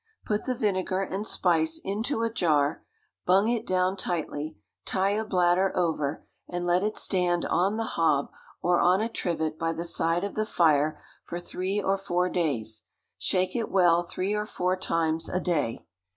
[0.25, 2.83] Put the vinegar and spice into a jar,
[3.27, 8.31] bung it down tightly, tie a bladder over, and let it stand on the hob
[8.63, 12.85] or on a trivet by the side of the fire for three or four days;
[13.19, 15.85] shake it well three or four times a day.